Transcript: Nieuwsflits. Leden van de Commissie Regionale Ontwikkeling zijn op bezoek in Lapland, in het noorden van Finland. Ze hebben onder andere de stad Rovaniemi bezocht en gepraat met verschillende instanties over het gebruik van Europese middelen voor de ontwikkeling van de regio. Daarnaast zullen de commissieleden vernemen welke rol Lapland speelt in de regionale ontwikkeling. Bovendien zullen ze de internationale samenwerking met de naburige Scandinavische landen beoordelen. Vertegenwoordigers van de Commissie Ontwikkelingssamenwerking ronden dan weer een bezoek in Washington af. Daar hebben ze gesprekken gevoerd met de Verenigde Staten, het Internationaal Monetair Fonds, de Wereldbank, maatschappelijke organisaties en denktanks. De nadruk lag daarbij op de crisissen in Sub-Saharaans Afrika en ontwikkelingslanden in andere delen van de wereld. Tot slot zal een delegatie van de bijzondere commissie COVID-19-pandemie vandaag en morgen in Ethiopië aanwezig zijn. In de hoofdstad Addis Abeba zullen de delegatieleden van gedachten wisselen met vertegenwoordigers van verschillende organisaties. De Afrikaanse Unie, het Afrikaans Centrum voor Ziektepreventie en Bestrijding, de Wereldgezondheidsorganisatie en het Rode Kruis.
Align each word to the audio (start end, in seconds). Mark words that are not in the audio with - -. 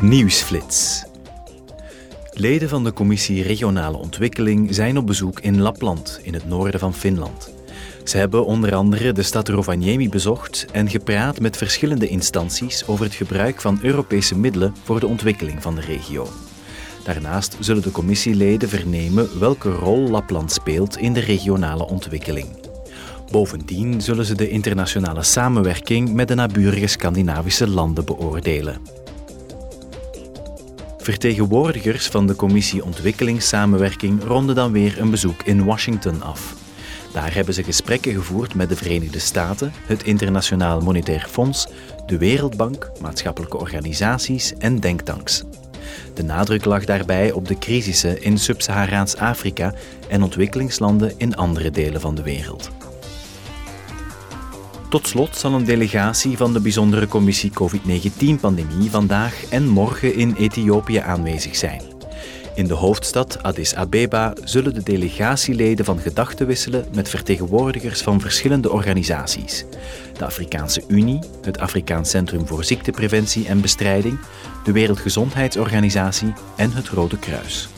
Nieuwsflits. 0.00 1.04
Leden 2.32 2.68
van 2.68 2.84
de 2.84 2.92
Commissie 2.92 3.42
Regionale 3.42 3.96
Ontwikkeling 3.96 4.74
zijn 4.74 4.98
op 4.98 5.06
bezoek 5.06 5.40
in 5.40 5.60
Lapland, 5.60 6.20
in 6.22 6.34
het 6.34 6.46
noorden 6.46 6.80
van 6.80 6.94
Finland. 6.94 7.52
Ze 8.04 8.16
hebben 8.16 8.46
onder 8.46 8.74
andere 8.74 9.12
de 9.12 9.22
stad 9.22 9.48
Rovaniemi 9.48 10.08
bezocht 10.08 10.66
en 10.72 10.90
gepraat 10.90 11.40
met 11.40 11.56
verschillende 11.56 12.08
instanties 12.08 12.86
over 12.86 13.04
het 13.04 13.14
gebruik 13.14 13.60
van 13.60 13.78
Europese 13.82 14.38
middelen 14.38 14.74
voor 14.82 15.00
de 15.00 15.06
ontwikkeling 15.06 15.62
van 15.62 15.74
de 15.74 15.80
regio. 15.80 16.28
Daarnaast 17.04 17.56
zullen 17.60 17.82
de 17.82 17.90
commissieleden 17.90 18.68
vernemen 18.68 19.38
welke 19.38 19.70
rol 19.70 20.08
Lapland 20.10 20.52
speelt 20.52 20.96
in 20.96 21.12
de 21.12 21.20
regionale 21.20 21.86
ontwikkeling. 21.86 22.48
Bovendien 23.30 24.00
zullen 24.00 24.24
ze 24.24 24.34
de 24.34 24.48
internationale 24.48 25.22
samenwerking 25.22 26.12
met 26.12 26.28
de 26.28 26.34
naburige 26.34 26.86
Scandinavische 26.86 27.68
landen 27.68 28.04
beoordelen. 28.04 29.03
Vertegenwoordigers 31.04 32.06
van 32.06 32.26
de 32.26 32.36
Commissie 32.36 32.84
Ontwikkelingssamenwerking 32.84 34.22
ronden 34.22 34.54
dan 34.54 34.72
weer 34.72 35.00
een 35.00 35.10
bezoek 35.10 35.42
in 35.42 35.64
Washington 35.64 36.22
af. 36.22 36.54
Daar 37.12 37.34
hebben 37.34 37.54
ze 37.54 37.62
gesprekken 37.62 38.12
gevoerd 38.14 38.54
met 38.54 38.68
de 38.68 38.76
Verenigde 38.76 39.18
Staten, 39.18 39.72
het 39.86 40.02
Internationaal 40.02 40.80
Monetair 40.80 41.26
Fonds, 41.30 41.66
de 42.06 42.18
Wereldbank, 42.18 42.90
maatschappelijke 43.00 43.56
organisaties 43.56 44.54
en 44.58 44.80
denktanks. 44.80 45.44
De 46.14 46.22
nadruk 46.22 46.64
lag 46.64 46.84
daarbij 46.84 47.32
op 47.32 47.48
de 47.48 47.58
crisissen 47.58 48.22
in 48.22 48.38
Sub-Saharaans 48.38 49.16
Afrika 49.16 49.74
en 50.08 50.22
ontwikkelingslanden 50.22 51.12
in 51.16 51.36
andere 51.36 51.70
delen 51.70 52.00
van 52.00 52.14
de 52.14 52.22
wereld. 52.22 52.70
Tot 54.94 55.06
slot 55.08 55.36
zal 55.36 55.52
een 55.52 55.64
delegatie 55.64 56.36
van 56.36 56.52
de 56.52 56.60
bijzondere 56.60 57.06
commissie 57.06 57.50
COVID-19-pandemie 57.50 58.90
vandaag 58.90 59.44
en 59.50 59.68
morgen 59.68 60.14
in 60.14 60.34
Ethiopië 60.38 60.96
aanwezig 60.96 61.56
zijn. 61.56 61.82
In 62.54 62.66
de 62.66 62.74
hoofdstad 62.74 63.42
Addis 63.42 63.74
Abeba 63.74 64.32
zullen 64.44 64.74
de 64.74 64.82
delegatieleden 64.82 65.84
van 65.84 65.98
gedachten 65.98 66.46
wisselen 66.46 66.86
met 66.94 67.08
vertegenwoordigers 67.08 68.02
van 68.02 68.20
verschillende 68.20 68.70
organisaties. 68.70 69.64
De 70.18 70.24
Afrikaanse 70.24 70.84
Unie, 70.88 71.18
het 71.42 71.58
Afrikaans 71.58 72.10
Centrum 72.10 72.46
voor 72.46 72.64
Ziektepreventie 72.64 73.46
en 73.46 73.60
Bestrijding, 73.60 74.18
de 74.64 74.72
Wereldgezondheidsorganisatie 74.72 76.32
en 76.56 76.72
het 76.72 76.88
Rode 76.88 77.18
Kruis. 77.18 77.73